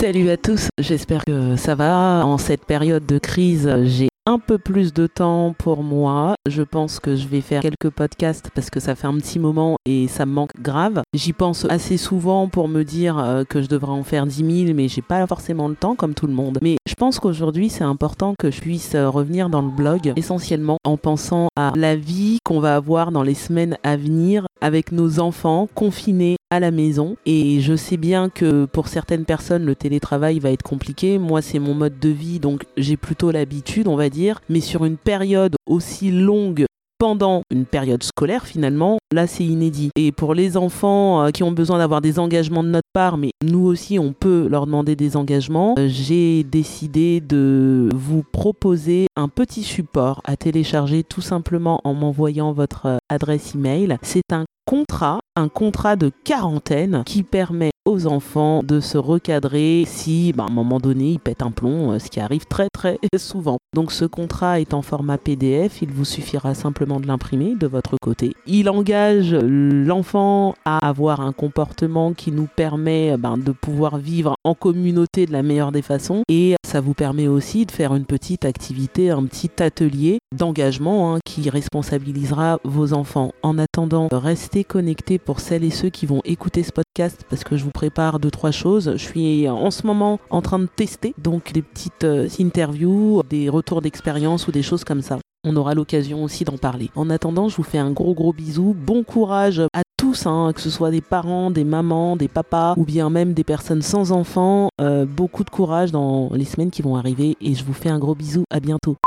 Salut 0.00 0.30
à 0.30 0.38
tous, 0.38 0.68
j'espère 0.78 1.26
que 1.26 1.56
ça 1.56 1.74
va. 1.74 2.24
En 2.24 2.38
cette 2.38 2.64
période 2.64 3.04
de 3.04 3.18
crise, 3.18 3.70
j'ai 3.84 4.08
un 4.24 4.38
peu 4.38 4.56
plus 4.56 4.94
de 4.94 5.06
temps 5.06 5.54
pour 5.58 5.82
moi. 5.82 6.36
Je 6.48 6.62
pense 6.62 7.00
que 7.00 7.16
je 7.16 7.28
vais 7.28 7.42
faire 7.42 7.60
quelques 7.60 7.90
podcasts 7.90 8.48
parce 8.54 8.70
que 8.70 8.80
ça 8.80 8.94
fait 8.94 9.06
un 9.06 9.18
petit 9.18 9.38
moment 9.38 9.76
et 9.84 10.08
ça 10.08 10.24
me 10.24 10.32
manque 10.32 10.58
grave. 10.58 11.02
J'y 11.12 11.34
pense 11.34 11.66
assez 11.68 11.98
souvent 11.98 12.48
pour 12.48 12.66
me 12.66 12.82
dire 12.82 13.18
euh, 13.18 13.44
que 13.44 13.60
je 13.60 13.68
devrais 13.68 13.92
en 13.92 14.02
faire 14.02 14.24
10 14.24 14.64
000, 14.64 14.74
mais 14.74 14.88
j'ai 14.88 15.02
pas 15.02 15.26
forcément 15.26 15.68
le 15.68 15.74
temps 15.74 15.96
comme 15.96 16.14
tout 16.14 16.26
le 16.26 16.32
monde. 16.32 16.58
Mais 16.62 16.76
je 16.88 16.94
pense 16.94 17.18
qu'aujourd'hui 17.18 17.68
c'est 17.68 17.84
important 17.84 18.32
que 18.38 18.50
je 18.50 18.62
puisse 18.62 18.94
euh, 18.94 19.10
revenir 19.10 19.50
dans 19.50 19.60
le 19.60 19.70
blog 19.70 20.14
essentiellement 20.16 20.78
en 20.82 20.96
pensant 20.96 21.48
à 21.56 21.72
la 21.76 21.94
vie 21.94 22.38
qu'on 22.42 22.60
va 22.60 22.74
avoir 22.74 23.12
dans 23.12 23.22
les 23.22 23.34
semaines 23.34 23.76
à 23.82 23.98
venir 23.98 24.46
avec 24.62 24.92
nos 24.92 25.20
enfants 25.20 25.68
confinés 25.74 26.36
à 26.50 26.60
la 26.60 26.70
maison. 26.70 27.16
Et 27.26 27.60
je 27.60 27.74
sais 27.74 27.96
bien 27.96 28.28
que 28.28 28.64
pour 28.66 28.88
certaines 28.88 29.24
personnes, 29.24 29.64
le 29.64 29.74
télétravail 29.74 30.38
va 30.38 30.50
être 30.50 30.62
compliqué. 30.62 31.18
Moi, 31.18 31.42
c'est 31.42 31.58
mon 31.58 31.74
mode 31.74 31.98
de 31.98 32.08
vie, 32.08 32.40
donc 32.40 32.64
j'ai 32.76 32.96
plutôt 32.96 33.30
l'habitude, 33.30 33.88
on 33.88 33.96
va 33.96 34.10
dire. 34.10 34.40
Mais 34.48 34.60
sur 34.60 34.84
une 34.84 34.96
période 34.96 35.54
aussi 35.66 36.10
longue 36.10 36.66
pendant 37.00 37.40
une 37.50 37.64
période 37.64 38.02
scolaire 38.02 38.44
finalement, 38.44 38.98
là 39.10 39.26
c'est 39.26 39.42
inédit. 39.42 39.88
Et 39.96 40.12
pour 40.12 40.34
les 40.34 40.58
enfants 40.58 41.24
euh, 41.24 41.30
qui 41.30 41.42
ont 41.42 41.50
besoin 41.50 41.78
d'avoir 41.78 42.02
des 42.02 42.18
engagements 42.18 42.62
de 42.62 42.68
notre 42.68 42.90
part, 42.92 43.16
mais 43.16 43.30
nous 43.42 43.64
aussi 43.64 43.98
on 43.98 44.12
peut 44.12 44.46
leur 44.50 44.66
demander 44.66 44.96
des 44.96 45.16
engagements, 45.16 45.76
euh, 45.78 45.88
j'ai 45.88 46.44
décidé 46.44 47.22
de 47.22 47.88
vous 47.94 48.22
proposer 48.22 49.06
un 49.16 49.28
petit 49.28 49.62
support 49.62 50.20
à 50.24 50.36
télécharger 50.36 51.02
tout 51.02 51.22
simplement 51.22 51.80
en 51.84 51.94
m'envoyant 51.94 52.52
votre 52.52 52.84
euh, 52.84 52.98
adresse 53.08 53.54
email. 53.54 53.96
C'est 54.02 54.30
un 54.30 54.44
contrat, 54.70 55.18
un 55.34 55.48
contrat 55.48 55.96
de 55.96 56.12
quarantaine 56.22 57.02
qui 57.04 57.24
permet 57.24 57.72
aux 57.90 58.06
enfants 58.06 58.62
de 58.62 58.80
se 58.80 58.96
recadrer 58.96 59.84
si 59.86 60.32
bah, 60.32 60.44
à 60.44 60.50
un 60.50 60.54
moment 60.54 60.78
donné 60.78 61.12
ils 61.12 61.18
pètent 61.18 61.42
un 61.42 61.50
plomb, 61.50 61.92
euh, 61.92 61.98
ce 61.98 62.08
qui 62.08 62.20
arrive 62.20 62.46
très 62.46 62.68
très 62.72 62.98
souvent. 63.18 63.58
Donc 63.74 63.92
ce 63.92 64.04
contrat 64.04 64.60
est 64.60 64.74
en 64.74 64.82
format 64.82 65.18
PDF, 65.18 65.82
il 65.82 65.90
vous 65.90 66.04
suffira 66.04 66.54
simplement 66.54 67.00
de 67.00 67.06
l'imprimer 67.06 67.54
de 67.56 67.66
votre 67.66 67.96
côté. 68.00 68.32
Il 68.46 68.70
engage 68.70 69.34
l'enfant 69.34 70.54
à 70.64 70.86
avoir 70.86 71.20
un 71.20 71.32
comportement 71.32 72.12
qui 72.12 72.32
nous 72.32 72.48
permet 72.54 73.16
bah, 73.16 73.34
de 73.36 73.52
pouvoir 73.52 73.98
vivre 73.98 74.34
en 74.44 74.54
communauté 74.54 75.26
de 75.26 75.32
la 75.32 75.42
meilleure 75.42 75.72
des 75.72 75.82
façons 75.82 76.22
et 76.28 76.54
ça 76.64 76.80
vous 76.80 76.94
permet 76.94 77.26
aussi 77.26 77.66
de 77.66 77.72
faire 77.72 77.94
une 77.94 78.04
petite 78.04 78.44
activité, 78.44 79.10
un 79.10 79.24
petit 79.24 79.50
atelier 79.60 80.18
d'engagement 80.36 81.14
hein, 81.14 81.18
qui 81.24 81.50
responsabilisera 81.50 82.60
vos 82.64 82.92
enfants. 82.92 83.32
En 83.42 83.58
attendant, 83.58 84.08
restez 84.12 84.62
connectés 84.62 85.18
pour 85.18 85.40
celles 85.40 85.64
et 85.64 85.70
ceux 85.70 85.90
qui 85.90 86.06
vont 86.06 86.22
écouter 86.24 86.62
ce 86.62 86.70
podcast 86.70 87.24
parce 87.28 87.42
que 87.42 87.56
je 87.56 87.64
vous 87.64 87.70
prépare 87.80 88.18
deux 88.18 88.30
trois 88.30 88.50
choses. 88.50 88.92
Je 88.92 89.02
suis 89.02 89.48
en 89.48 89.70
ce 89.70 89.86
moment 89.86 90.20
en 90.28 90.42
train 90.42 90.58
de 90.58 90.66
tester 90.66 91.14
donc 91.16 91.54
des 91.54 91.62
petites 91.62 92.04
euh, 92.04 92.28
interviews, 92.38 93.22
des 93.30 93.48
retours 93.48 93.80
d'expérience 93.80 94.46
ou 94.48 94.52
des 94.52 94.60
choses 94.60 94.84
comme 94.84 95.00
ça. 95.00 95.18
On 95.44 95.56
aura 95.56 95.72
l'occasion 95.72 96.22
aussi 96.22 96.44
d'en 96.44 96.58
parler. 96.58 96.90
En 96.94 97.08
attendant, 97.08 97.48
je 97.48 97.56
vous 97.56 97.62
fais 97.62 97.78
un 97.78 97.90
gros 97.90 98.12
gros 98.12 98.34
bisou. 98.34 98.76
Bon 98.78 99.02
courage 99.02 99.62
à 99.72 99.80
tous, 99.96 100.26
hein, 100.26 100.52
que 100.54 100.60
ce 100.60 100.68
soit 100.68 100.90
des 100.90 101.00
parents, 101.00 101.50
des 101.50 101.64
mamans, 101.64 102.16
des 102.16 102.28
papas 102.28 102.74
ou 102.76 102.84
bien 102.84 103.08
même 103.08 103.32
des 103.32 103.44
personnes 103.44 103.80
sans 103.80 104.12
enfants. 104.12 104.68
Euh, 104.78 105.06
beaucoup 105.06 105.44
de 105.44 105.50
courage 105.50 105.90
dans 105.90 106.28
les 106.34 106.44
semaines 106.44 106.70
qui 106.70 106.82
vont 106.82 106.96
arriver 106.96 107.38
et 107.40 107.54
je 107.54 107.64
vous 107.64 107.72
fais 107.72 107.88
un 107.88 107.98
gros 107.98 108.14
bisou. 108.14 108.44
À 108.50 108.60
bientôt. 108.60 108.98